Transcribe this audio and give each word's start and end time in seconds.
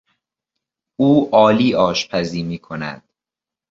او 0.99 1.29
عالی 1.31 1.73
آشپزی 1.75 2.43
میکند. 2.43 3.09